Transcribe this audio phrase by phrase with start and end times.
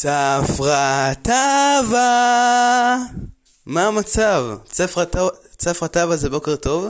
[0.00, 2.96] צפרא טבא.
[3.66, 4.44] מה המצב?
[5.56, 6.86] צפרא טבא זה בוקר טוב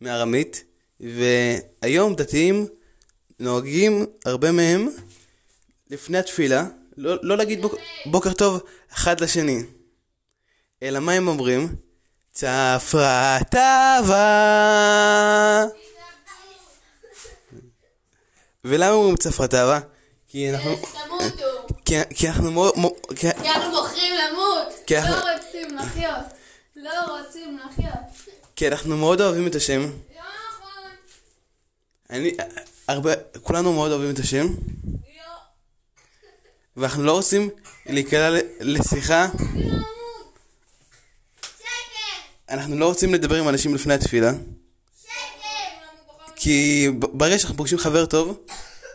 [0.00, 0.64] מארמית,
[1.00, 2.66] והיום דתיים
[3.40, 4.88] נוהגים, הרבה מהם,
[5.90, 6.64] לפני התפילה,
[6.96, 7.74] לא, לא להגיד בוק,
[8.06, 8.60] בוקר טוב
[8.92, 9.62] אחד לשני.
[10.82, 11.76] אלא מה הם אומרים?
[12.32, 14.16] צפרא טבא.
[18.64, 19.80] ולמה אומרים צפרא טבא?
[20.28, 20.76] כי אנחנו...
[21.86, 22.74] כי, כי אנחנו מאוד...
[23.08, 24.68] כי, כי אנחנו בוחרים למות.
[24.86, 26.26] כי אנחנו- לא רוצים לחיות.
[26.76, 27.94] לא רוצים לחיות.
[28.56, 29.90] כי אנחנו מאוד אוהבים את השם.
[32.10, 32.30] אני...
[32.88, 33.12] הרבה...
[33.42, 34.46] כולנו מאוד אוהבים את השם.
[36.76, 37.50] ואנחנו לא רוצים
[37.86, 38.30] להיקלע
[38.60, 39.28] לשיחה.
[42.48, 44.32] אנחנו לא רוצים לדבר עם אנשים לפני התפילה.
[46.36, 48.40] כי ברגע שאנחנו פוגשים חבר טוב,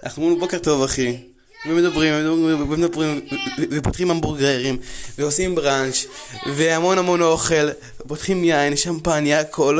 [0.03, 1.30] אנחנו אומרים בוקר טוב אחי.
[1.65, 2.13] ומדברים,
[2.69, 3.27] ומדברים,
[3.71, 4.77] ופותחים המבורגרים,
[5.17, 6.05] ועושים בראנץ',
[6.55, 7.69] והמון המון אוכל,
[8.07, 9.79] פותחים יין, שמפניה, הכל.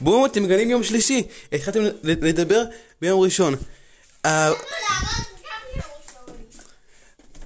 [0.00, 1.22] בואו, אתם מגלים יום שלישי.
[1.52, 2.62] התחלתם לדבר
[3.00, 3.54] ביום ראשון.
[4.24, 4.52] אה.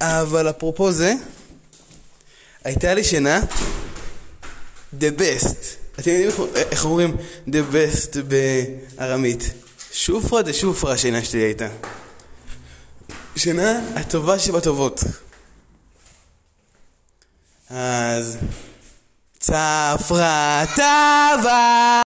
[0.01, 1.15] אבל אפרופו זה,
[2.65, 3.41] הייתה לי שינה
[5.01, 5.84] the best.
[5.99, 7.17] אתם יודעים איך- אומרים
[7.49, 8.19] the best
[8.99, 9.51] בארמית?
[9.93, 11.69] שופרה דה שופרה השינה שלי הייתה.
[13.37, 15.05] שינה הטובה שבטובות.
[17.71, 18.39] אז
[19.39, 22.01] צפרא טבא